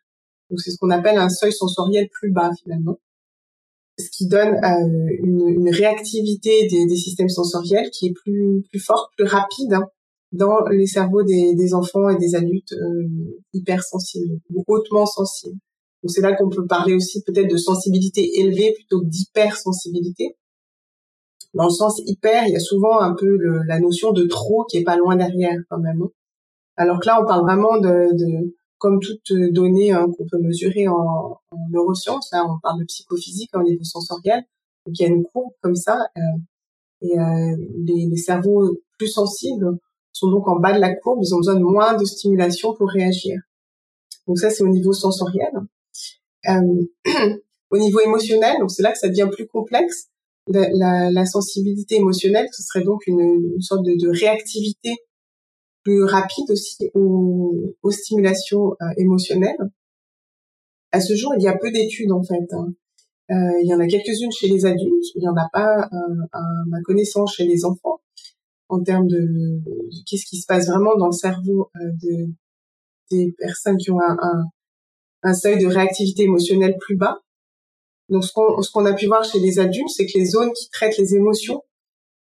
[0.49, 2.97] Donc c'est ce qu'on appelle un seuil sensoriel plus bas finalement
[3.97, 8.79] ce qui donne euh, une, une, réactivité des, des, systèmes sensoriels qui est plus, plus
[8.79, 9.87] forte, plus rapide hein,
[10.31, 13.07] dans les cerveaux des, des, enfants et des adultes euh,
[13.53, 15.59] hypersensibles ou hautement sensibles.
[16.03, 20.35] Donc c'est là qu'on peut parler aussi peut-être de sensibilité élevée plutôt que d'hypersensibilité.
[21.53, 24.65] Dans le sens hyper, il y a souvent un peu le, la notion de trop
[24.69, 26.01] qui est pas loin derrière quand même.
[26.01, 26.09] Hein.
[26.77, 30.87] Alors que là, on parle vraiment de, de comme toute donnée hein, qu'on peut mesurer
[30.87, 34.43] en, en neurosciences, là on parle de psychophysique au niveau sensoriel,
[34.85, 36.37] donc il y a une courbe comme ça, euh,
[37.01, 37.15] Et
[37.87, 39.77] les, les cerveaux plus sensibles
[40.13, 42.89] sont donc en bas de la courbe, ils ont besoin de moins de stimulation pour
[42.89, 43.39] réagir.
[44.27, 45.51] Donc ça, c'est au niveau sensoriel.
[46.49, 46.85] Euh,
[47.69, 50.07] au niveau émotionnel, donc c'est là que ça devient plus complexe.
[50.47, 53.19] La, la, la sensibilité émotionnelle, ce serait donc une,
[53.55, 54.97] une sorte de, de, réactivité
[55.83, 59.57] plus rapide aussi aux, aux stimulations euh, émotionnelles.
[60.91, 62.47] À ce jour, il y a peu d'études en fait.
[62.51, 62.73] Hein.
[63.31, 65.89] Euh, il y en a quelques-unes chez les adultes, il n'y en a pas,
[66.33, 68.01] à ma connaissance, chez les enfants
[68.71, 69.61] en termes de,
[70.07, 72.33] qu'est-ce qui se passe vraiment dans le cerveau euh, de,
[73.11, 74.45] des personnes qui ont un, un,
[75.23, 77.19] un, seuil de réactivité émotionnelle plus bas.
[78.07, 80.69] Donc ce qu'on qu'on a pu voir chez les adultes, c'est que les zones qui
[80.69, 81.61] traitent les émotions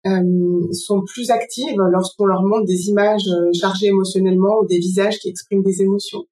[0.06, 5.18] euh, sont plus actives lorsqu'on leur montre des images euh, chargées émotionnellement ou des visages
[5.18, 6.24] qui expriment des émotions.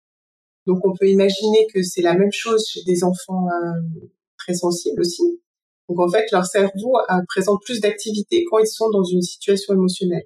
[0.67, 4.07] Donc on peut imaginer que c'est la même chose chez des enfants euh,
[4.39, 5.41] très sensibles aussi.
[5.89, 9.75] Donc en fait, leur cerveau euh, présente plus d'activité quand ils sont dans une situation
[9.75, 10.25] émotionnelle.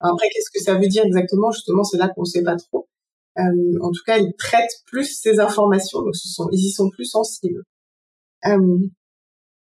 [0.00, 1.50] Après, qu'est-ce que ça veut dire exactement?
[1.50, 2.88] Justement, c'est là qu'on ne sait pas trop.
[3.38, 3.42] Euh,
[3.82, 7.04] en tout cas, ils traitent plus ces informations, donc ce sont, ils y sont plus
[7.04, 7.62] sensibles.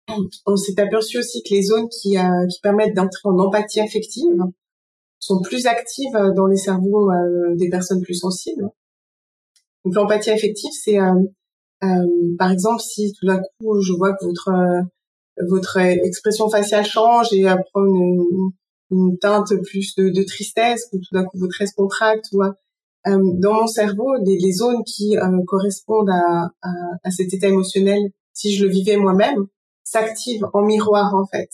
[0.10, 0.14] Euh,
[0.46, 4.42] on s'est aperçu aussi que les zones qui, euh, qui permettent d'entrer en empathie affective
[5.20, 8.70] sont plus actives dans les cerveaux euh, des personnes plus sensibles.
[9.84, 10.98] Donc l'empathie affective, c'est
[12.38, 14.52] par exemple si tout d'un coup je vois que votre
[15.48, 18.52] votre expression faciale change et prend une,
[18.92, 22.26] une, teinte plus de, de tristesse, ou tout d'un coup votre se contracte.
[22.34, 22.42] Ou,
[23.08, 26.70] euh, dans mon cerveau, les, zones qui euh, correspondent à, à,
[27.04, 28.02] à, cet état émotionnel,
[28.34, 29.48] si je le vivais moi-même,
[29.88, 31.50] s'activent en miroir en fait.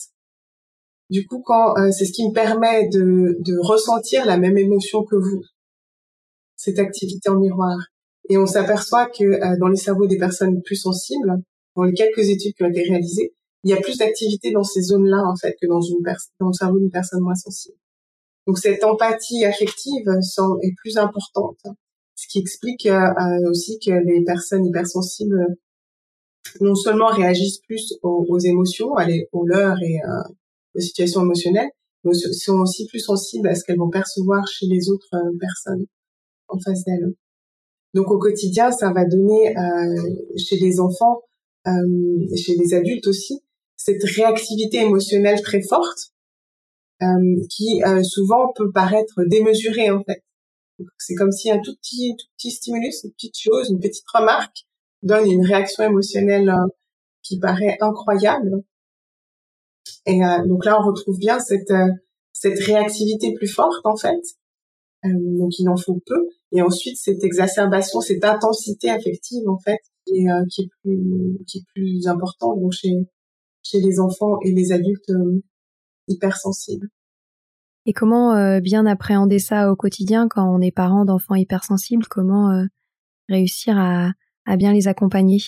[1.09, 5.03] Du coup, quand euh, c'est ce qui me permet de, de ressentir la même émotion
[5.03, 5.43] que vous,
[6.55, 7.77] cette activité en miroir.
[8.29, 11.43] Et on s'aperçoit que euh, dans les cerveaux des personnes plus sensibles,
[11.75, 14.81] dans les quelques études qui ont été réalisées, il y a plus d'activité dans ces
[14.81, 15.99] zones-là en fait que dans une
[16.39, 17.77] dans le cerveau d'une personne moins sensible.
[18.47, 20.07] Donc cette empathie affective
[20.61, 21.59] est plus importante,
[22.15, 25.45] ce qui explique euh, aussi que les personnes hypersensibles
[26.61, 28.91] non seulement réagissent plus aux, émotions,
[29.31, 30.31] aux leurs et euh,
[30.75, 31.69] aux situations émotionnelles,
[32.03, 35.85] mais sont aussi plus sensibles à ce qu'elles vont percevoir chez les autres euh, personnes
[36.47, 37.13] en face d'elles.
[37.93, 41.21] Donc au quotidien, ça va donner euh, chez les enfants,
[41.67, 43.41] euh, chez les adultes aussi,
[43.77, 46.13] cette réactivité émotionnelle très forte
[47.01, 50.23] euh, qui euh, souvent peut paraître démesurée en fait.
[50.97, 54.65] C'est comme si un tout petit, tout petit stimulus, une petite chose, une petite remarque
[55.03, 56.67] donne une réaction émotionnelle euh,
[57.21, 58.63] qui paraît incroyable.
[60.05, 61.73] Et donc là, on retrouve bien cette
[62.33, 64.19] cette réactivité plus forte en fait.
[65.03, 66.27] donc il en faut peu.
[66.51, 71.57] Et ensuite cette exacerbation, cette intensité affective en fait, qui est, qui est plus qui
[71.59, 73.07] est plus importante donc chez
[73.63, 75.41] chez les enfants et les adultes euh,
[76.07, 76.89] hypersensibles.
[77.85, 82.05] Et comment euh, bien appréhender ça au quotidien quand on est parent d'enfants hypersensibles?
[82.09, 82.65] Comment euh,
[83.29, 84.11] réussir à,
[84.45, 85.39] à bien les accompagner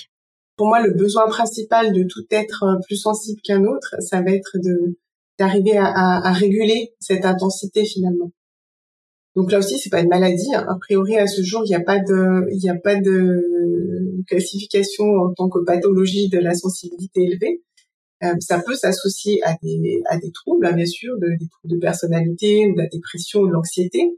[0.57, 4.57] Pour moi, le besoin principal de tout être plus sensible qu'un autre, ça va être
[4.63, 4.97] de
[5.37, 8.31] d'arriver à, à, à, réguler cette intensité finalement.
[9.35, 10.53] Donc là aussi, c'est pas une maladie.
[10.55, 10.65] Hein.
[10.69, 14.23] A priori, à ce jour, il n'y a pas de, il n'y a pas de
[14.27, 17.61] classification en tant que pathologie de la sensibilité élevée.
[18.23, 21.75] Euh, ça peut s'associer à des, à des troubles, hein, bien sûr, de, des troubles
[21.75, 24.17] de personnalité de la dépression ou de l'anxiété,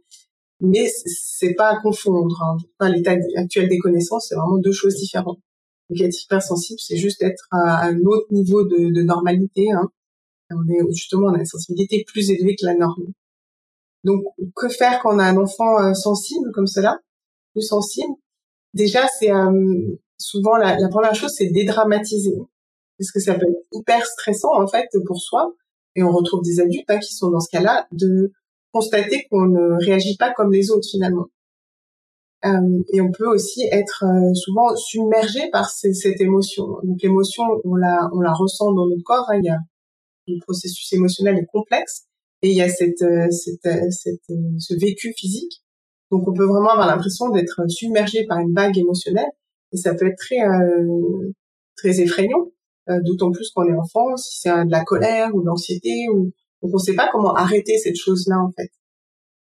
[0.60, 2.42] mais c'est pas à confondre.
[2.80, 2.90] Hein.
[2.90, 5.40] L'état actuel des connaissances, c'est vraiment deux choses différentes.
[5.90, 9.72] Donc être hypersensible, c'est juste être à un autre niveau de, de normalité.
[9.72, 9.90] Hein.
[10.52, 13.14] On est justement on a une sensibilité plus élevée que la norme.
[14.04, 14.24] Donc
[14.56, 17.00] que faire quand on a un enfant euh, sensible comme cela,
[17.54, 18.14] plus sensible?
[18.74, 22.38] Déjà, c'est euh, souvent la, la première chose, c'est dédramatiser
[22.98, 25.54] parce que ça peut être hyper stressant en fait pour soi.
[25.96, 28.32] Et on retrouve des adultes hein, qui sont dans ce cas-là de
[28.78, 31.26] constater qu'on ne réagit pas comme les autres finalement.
[32.46, 36.66] Euh, et on peut aussi être euh, souvent submergé par cette émotion.
[36.84, 39.26] Donc l'émotion, on la, on la ressent dans notre corps.
[39.30, 39.40] Hein.
[39.40, 39.58] Il y a
[40.28, 42.04] le processus émotionnel est complexe
[42.42, 45.64] et il y a cette, euh, cette, cette, ce vécu physique.
[46.12, 49.32] Donc on peut vraiment avoir l'impression d'être submergé par une vague émotionnelle
[49.74, 50.38] et ça peut être très
[51.76, 52.52] très effrayant.
[53.04, 56.72] D'autant plus qu'on est enfant, si c'est de la colère ou de l'anxiété, ou donc
[56.74, 58.72] on ne sait pas comment arrêter cette chose-là en fait.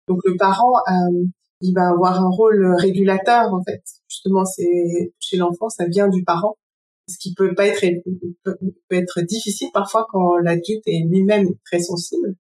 [0.07, 1.25] Donc le parent, euh,
[1.61, 3.81] il va avoir un rôle régulateur en fait.
[4.09, 6.57] Justement, c'est chez l'enfant, ça vient du parent,
[7.09, 7.83] ce qui peut pas être
[8.43, 8.57] peut,
[8.91, 12.35] être difficile parfois quand l'adulte est lui-même très sensible.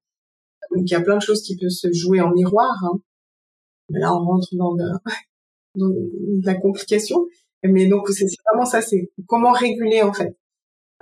[0.71, 2.73] Donc il y a plein de choses qui peuvent se jouer en miroir.
[2.85, 2.99] Hein.
[3.89, 4.75] Là, on rentre dans,
[5.75, 5.91] dans
[6.43, 7.27] la complication.
[7.63, 10.35] Mais donc c'est vraiment ça, c'est comment réguler en fait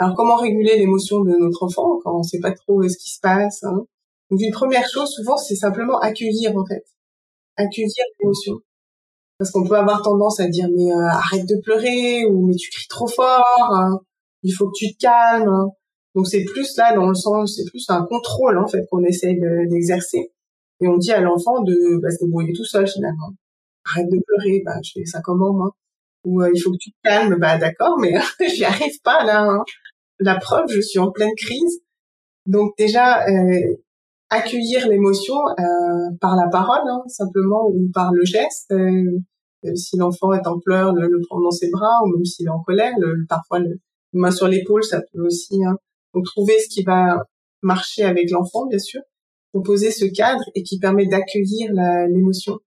[0.02, 3.20] Alors comment réguler l'émotion de notre enfant quand on sait pas trop ce qui se
[3.20, 3.86] passe hein?
[4.32, 6.84] Donc une première chose souvent c'est simplement accueillir en fait,
[7.56, 8.56] accueillir l'émotion.
[9.38, 12.72] Parce qu'on peut avoir tendance à dire mais euh, arrête de pleurer ou mais tu
[12.72, 14.00] cries trop fort, hein.
[14.42, 15.48] il faut que tu te calmes.
[15.48, 15.68] Hein.
[16.16, 19.38] Donc c'est plus là dans le sens, c'est plus un contrôle en fait qu'on essaie
[19.70, 20.32] d'exercer.
[20.82, 23.34] et on dit à l'enfant de bah, se débrouiller tout seul finalement.
[23.86, 25.70] Arrête de pleurer, bah je fais ça comment moi?
[26.24, 28.14] Ou euh, il faut que tu te calmes, bah d'accord, mais
[28.50, 29.44] j'y arrive pas là.
[29.44, 29.64] Hein.
[30.22, 31.82] La preuve, je suis en pleine crise.
[32.46, 33.76] Donc déjà euh,
[34.30, 38.72] accueillir l'émotion euh, par la parole hein, simplement ou par le geste.
[38.72, 39.20] Euh,
[39.76, 42.64] si l'enfant est en pleurs, le, prendre dans ses bras, ou même s'il est en
[42.64, 43.80] colère, le, parfois le,
[44.14, 45.64] main sur l'épaule, ça peut aussi.
[45.64, 45.78] Hein,
[46.14, 47.24] donc trouver ce qui va
[47.62, 49.02] marcher avec l'enfant, bien sûr,
[49.54, 51.72] proposer ce cadre et qui permet d'accueillir
[52.10, 52.60] l'émotion.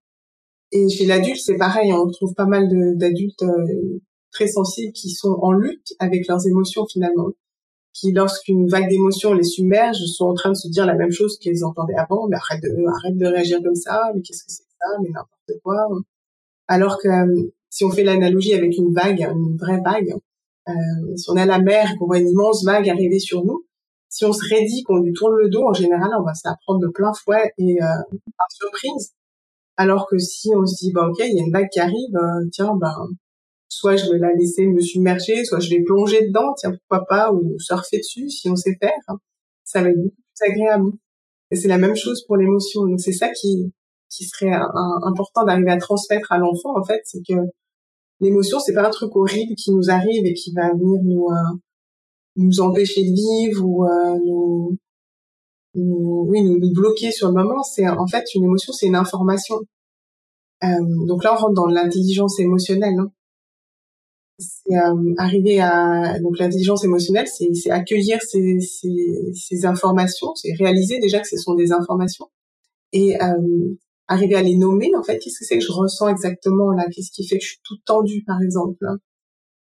[0.73, 4.01] Et chez l'adulte, c'est pareil, on trouve pas mal d'adultes euh,
[4.33, 7.29] très sensibles qui sont en lutte avec leurs émotions finalement,
[7.95, 11.39] qui lorsqu'une vague d'émotions les submerge, sont en train de se dire la même chose
[11.39, 14.65] qu'ils entendaient avant, mais arrête de, arrête de réagir comme ça, mais qu'est-ce que c'est
[14.65, 15.87] que ça, mais n'importe quoi.
[16.67, 20.15] Alors que euh, si on fait l'analogie avec une vague, une vraie vague,
[20.69, 23.65] euh, si on a la mer, qu'on voit une immense vague arriver sur nous,
[24.09, 26.57] si on se raidit, qu'on lui tourne le dos, en général, on va se la
[26.65, 27.87] prendre de plein fouet et euh,
[28.37, 29.13] par surprise.
[29.77, 32.17] Alors que si on se dit, bah ok, il y a une vague qui arrive,
[32.17, 32.95] euh, tiens, ben
[33.75, 37.33] soit je vais la laisser me submerger, soit je vais plonger dedans, tiens pourquoi pas,
[37.33, 38.93] ou surfer dessus si on sait faire,
[39.65, 40.93] ça va être beaucoup plus agréable.
[41.51, 42.87] Et c'est la même chose pour l'émotion.
[42.87, 43.73] Donc c'est ça qui
[44.11, 44.53] qui serait
[45.03, 47.35] important d'arriver à transmettre à l'enfant en fait, c'est que
[48.21, 51.59] l'émotion c'est pas un truc horrible qui nous arrive et qui va venir nous euh,
[52.37, 54.19] nous empêcher de vivre ou euh,
[55.75, 59.57] nous, oui nous, bloquer sur le moment c'est en fait une émotion c'est une information
[60.63, 60.69] euh,
[61.07, 63.11] donc là on rentre dans l'intelligence émotionnelle hein.
[64.39, 64.75] C'est
[65.19, 71.29] arriver à donc l'intelligence émotionnelle c'est accueillir ces, ces, ces informations c'est réaliser déjà que
[71.29, 72.27] ce sont des informations
[72.93, 73.17] et
[74.09, 75.19] arriver à les nommer en fait.
[75.19, 76.85] Qu'est-ce que c'est que je ressens exactement là?
[76.93, 78.85] Qu'est-ce qui fait que je suis toute tendue par exemple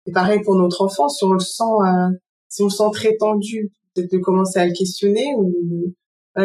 [0.07, 2.11] et pareil pour notre enfant si on le sent euh,
[2.49, 5.95] si on le sent très tendu peut-être de commencer à le questionner ou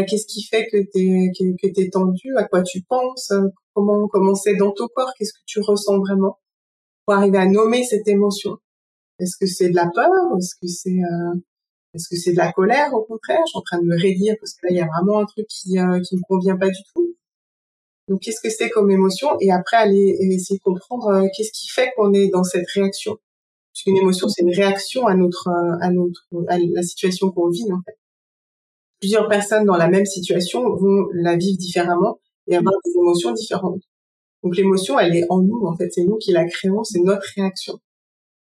[0.07, 3.31] qu'est-ce qui fait que t'es que, que t'es tendu à quoi tu penses?
[3.73, 5.11] Comment comment c'est dans ton corps?
[5.17, 6.37] Qu'est-ce que tu ressens vraiment?
[7.07, 8.57] Pour arriver à nommer cette émotion
[9.19, 11.33] est-ce que c'est de la peur est-ce que c'est euh,
[11.95, 13.39] est-ce que c'est de la colère au contraire?
[13.47, 15.25] Je suis en train de me raidir parce que là il y a vraiment un
[15.25, 17.17] truc qui euh, qui me convient pas du tout
[18.07, 19.37] donc, qu'est-ce que c'est comme émotion?
[19.41, 23.17] Et après, aller essayer de comprendre euh, qu'est-ce qui fait qu'on est dans cette réaction?
[23.73, 27.49] Parce qu'une émotion, c'est une réaction à notre, euh, à notre, à la situation qu'on
[27.49, 27.97] vit, en fait.
[28.99, 33.83] Plusieurs personnes dans la même situation vont la vivre différemment et avoir des émotions différentes.
[34.43, 35.89] Donc, l'émotion, elle est en nous, en fait.
[35.91, 37.79] C'est nous qui la créons, c'est notre réaction.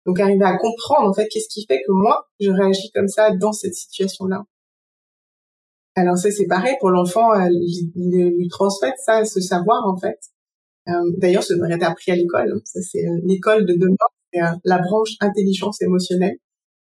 [0.04, 3.30] Donc, arriver à comprendre, en fait, qu'est-ce qui fait que moi, je réagis comme ça
[3.32, 4.44] dans cette situation-là.
[5.96, 10.18] Alors ça c'est pareil pour l'enfant, euh, lui, transmettre ça, ce savoir en fait.
[10.88, 12.52] Euh, d'ailleurs, ça devrait être appris à l'école.
[12.54, 12.60] Hein.
[12.64, 13.96] Ça c'est euh, l'école de demain,
[14.32, 16.36] c'est la branche intelligence émotionnelle.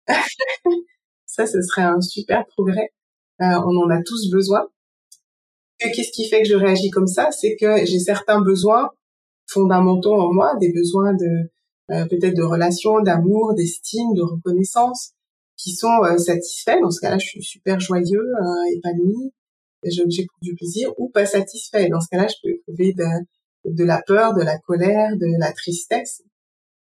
[1.26, 2.88] ça, ce serait un super progrès.
[3.38, 4.66] on en a tous besoin.
[5.78, 7.30] Qu'est-ce qui fait que je réagis comme ça?
[7.32, 8.90] C'est que j'ai certains besoins
[9.52, 11.50] fondamentaux en moi, des besoins de
[12.08, 15.12] peut-être de relations, d'amour, d'estime, de reconnaissance,
[15.62, 16.80] qui sont euh, satisfaits.
[16.80, 19.32] Dans ce cas-là, je suis super joyeux, euh, épanoui,
[19.84, 20.04] j'ai
[20.42, 21.88] du plaisir, ou pas satisfait.
[21.88, 23.04] Dans ce cas-là, je peux éprouver de,
[23.64, 26.22] de la peur, de la colère, de la tristesse.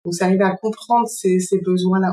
[0.04, 2.12] Donc, c'est arriver à comprendre ces, ces besoins-là.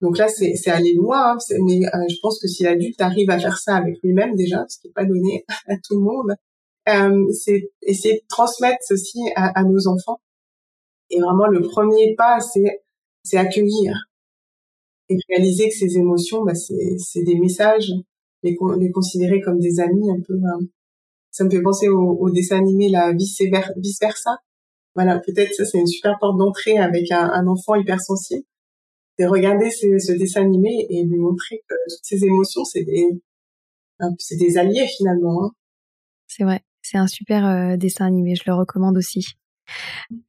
[0.00, 3.30] Donc là, c'est, c'est aller loin, hein, mais euh, je pense que si l'adulte arrive
[3.30, 6.30] à faire ça avec lui-même déjà, ce qui n'est pas donné à tout le monde,
[6.30, 6.34] euh,
[6.86, 10.20] c'est essayer de transmettre ceci à, à, nos enfants.
[11.10, 12.82] Et vraiment, le premier pas, c'est,
[13.22, 13.94] c'est accueillir
[15.08, 17.92] et réaliser que ces émotions, bah, c'est des messages,
[18.42, 20.34] les, les considérer comme des amis un peu.
[20.34, 20.66] Euh,
[21.30, 23.40] ça me fait penser au, au dessin animé la vice,
[24.00, 24.38] versa.
[24.94, 28.44] Voilà, peut-être ça c'est une super porte d'entrée avec un, un, enfant hypersensible.
[29.18, 33.06] De regarder ce, ce, dessin animé et lui montrer que toutes ces émotions, c'est des,
[34.18, 35.44] c'est des alliés finalement.
[35.44, 35.50] Hein.
[36.26, 39.34] C'est vrai, c'est un super euh, dessin animé, je le recommande aussi.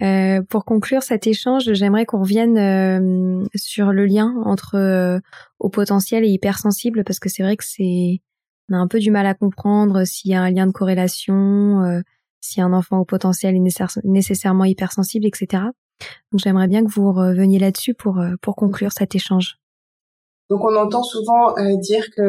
[0.01, 5.19] Euh, pour conclure cet échange, j'aimerais qu'on revienne euh, sur le lien entre euh,
[5.59, 8.21] au potentiel et hypersensible parce que c'est vrai que c'est
[8.71, 11.83] on a un peu du mal à comprendre s'il y a un lien de corrélation,
[11.83, 12.01] euh,
[12.41, 15.63] si un enfant au potentiel est nécessairement hypersensible, etc.
[16.31, 19.57] Donc j'aimerais bien que vous reveniez là-dessus pour pour conclure cet échange.
[20.49, 22.21] Donc on entend souvent dire que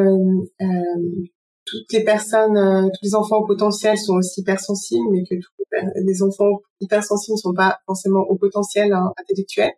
[1.67, 5.65] toutes les personnes, euh, tous les enfants au potentiel sont aussi hypersensibles, mais que tous
[5.95, 9.71] les enfants hypersensibles ne sont pas forcément au potentiel hein, intellectuel.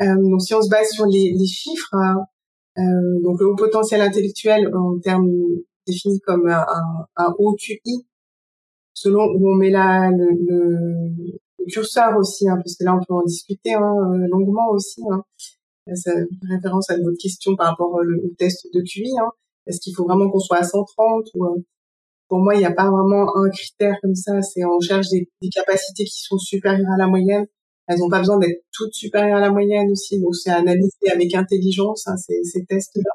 [0.00, 2.24] Euh, donc si on se base sur les, les chiffres, hein,
[3.22, 5.30] donc le haut potentiel intellectuel en termes
[5.86, 6.64] définis comme un,
[7.16, 8.06] un haut QI,
[8.94, 13.14] selon où on met là le, le, curseur aussi, hein, parce que là on peut
[13.14, 13.94] en discuter hein,
[14.30, 15.02] longuement aussi.
[15.10, 15.22] Hein.
[16.48, 19.10] Référence à votre question par rapport au, test de QI.
[19.20, 19.30] Hein.
[19.66, 21.64] Est-ce qu'il faut vraiment qu'on soit à 130 ou
[22.28, 24.40] pour moi, il n'y a pas vraiment un critère comme ça.
[24.40, 27.44] C'est on cherche des, des, capacités qui sont supérieures à la moyenne.
[27.86, 30.18] Elles n'ont pas besoin d'être toutes supérieures à la moyenne aussi.
[30.18, 33.10] Donc c'est analysé avec intelligence hein, ces, ces tests-là.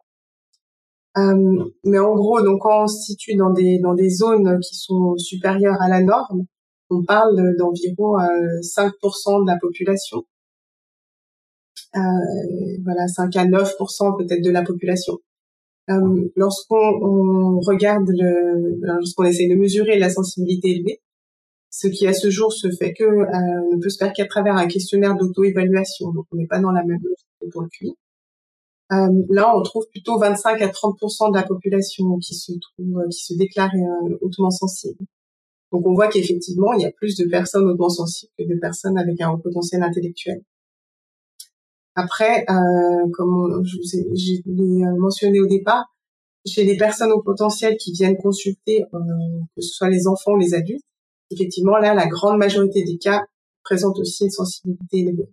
[1.17, 4.75] Euh, mais en gros, donc quand on se situe dans des dans des zones qui
[4.75, 6.45] sont supérieures à la norme,
[6.91, 10.23] on parle d'environ euh, 5% de la population.
[11.95, 11.99] Euh,
[12.83, 15.17] voilà, 5 à 9% peut-être de la population.
[15.89, 21.01] Euh, lorsqu'on regarde le, lorsqu'on essaie de mesurer la sensibilité élevée,
[21.69, 24.55] ce qui à ce jour se fait que euh, ne peut se faire qu'à travers
[24.55, 26.11] un questionnaire d'auto-évaluation.
[26.11, 27.95] Donc on n'est pas dans la même logique que pour le QI.
[28.93, 33.19] Euh, là, on trouve plutôt 25 à 30% de la population qui se trouve, qui
[33.19, 34.99] se déclare euh, hautement sensible.
[35.71, 38.97] Donc on voit qu'effectivement, il y a plus de personnes hautement sensibles que de personnes
[38.97, 40.41] avec un haut potentiel intellectuel.
[41.99, 44.43] Après, euh, comme je vous ai, j'ai
[44.99, 45.83] mentionné au départ,
[46.45, 48.99] chez les personnes au potentiel qui viennent consulter, euh,
[49.55, 50.85] que ce soit les enfants ou les adultes,
[51.31, 53.23] effectivement, là, la grande majorité des cas
[53.63, 55.29] présentent aussi une sensibilité élevée.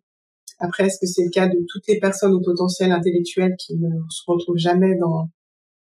[0.58, 3.90] Après, est-ce que c'est le cas de toutes les personnes au potentiel intellectuel qui ne
[4.08, 5.28] se retrouvent jamais dans,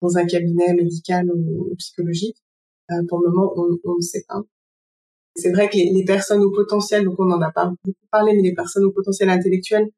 [0.02, 2.38] dans un cabinet médical ou, psychologique?
[2.92, 4.40] Euh, Pour le moment, on, on ne sait pas.
[5.36, 8.34] C'est vrai que les, les, personnes au potentiel, donc on en a pas beaucoup parlé,
[8.34, 9.90] mais les personnes au potentiel intellectuel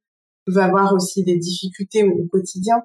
[0.46, 2.78] peuvent avoir aussi des difficultés au quotidien.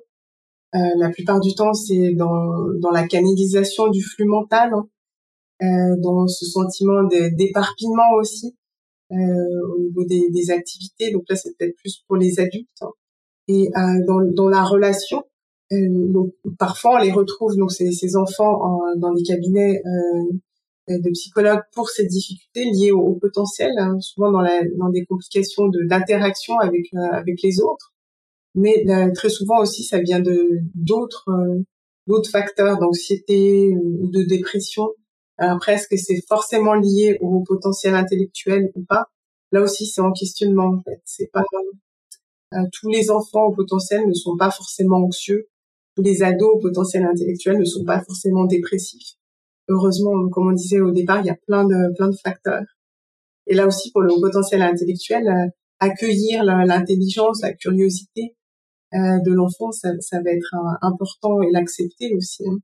[0.74, 4.88] Euh, la plupart du temps, c'est dans, dans la canalisation du flux mental, hein,
[5.62, 8.57] euh, dans ce sentiment d'éparpillement aussi
[9.12, 9.16] euh,
[9.74, 11.12] au niveau des, des, activités.
[11.12, 12.68] Donc là, c'est peut-être plus pour les adultes.
[12.82, 12.90] Hein.
[13.48, 15.22] Et euh, dans, dans la relation,
[15.70, 19.82] donc parfois on les retrouve donc ces, enfants en, dans les cabinets
[20.89, 25.68] de psychologues pour ces difficultés liées au, potentiel, hein, souvent dans, la, dans des complications
[25.68, 27.93] d'interaction avec euh, avec les autres,
[28.55, 31.28] mais euh, très souvent aussi ça vient de d'autres
[32.07, 34.89] d'autres facteurs d'anxiété ou de dépression.
[35.39, 39.07] Alors après, est-ce que c'est forcément lié au potentiel intellectuel ou pas?
[39.53, 41.01] Là aussi, c'est en questionnement en fait.
[41.05, 41.45] C'est pas
[42.72, 45.49] tous les enfants au potentiel ne sont pas forcément anxieux.
[45.97, 49.16] Tous les ados au potentiel intellectuel ne sont pas forcément dépressifs
[49.68, 52.64] heureusement, comme on disait au départ, il y a plein de plein de facteurs.
[53.46, 55.48] Et là aussi, pour le potentiel intellectuel, euh,
[55.78, 58.34] accueillir l'intelligence, la, curiosité
[58.94, 62.44] euh, de l'enfant, ça, ça, va être important et l'accepter aussi.
[62.48, 62.58] Hein.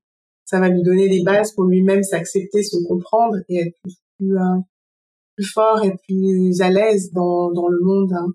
[0.44, 3.76] Ça va lui donner des bases pour lui-même s'accepter, se comprendre et être
[4.18, 4.60] plus, euh,
[5.36, 8.26] plus fort et plus à l'aise dans, dans le monde, hein,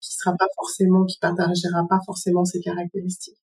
[0.00, 3.38] qui sera pas forcément, qui partagera pas forcément ses caractéristiques.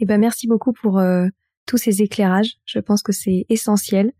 [0.00, 1.26] Eh ben merci beaucoup pour euh,
[1.70, 2.56] tous ces éclairages.
[2.64, 4.10] Je pense que c'est essentiel.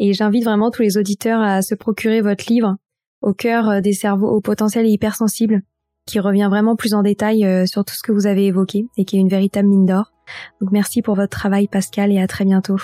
[0.00, 2.74] Et j'invite vraiment tous les auditeurs à se procurer votre livre
[3.22, 5.62] au cœur euh, des cerveaux au potentiel hypersensible,
[6.04, 9.04] qui revient vraiment plus en détail euh, sur tout ce que vous avez évoqué et
[9.04, 10.12] qui est une véritable mine d'or.
[10.60, 12.78] Donc merci pour votre travail Pascal et à très bientôt.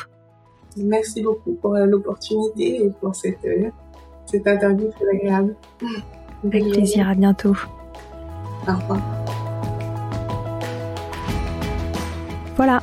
[0.76, 3.38] Merci beaucoup pour euh, l'opportunité et pour cette,
[4.26, 5.56] cette interview très agréable.
[6.44, 7.56] Avec plaisir, à bientôt.
[8.68, 9.00] Au revoir.
[12.56, 12.82] Voilà,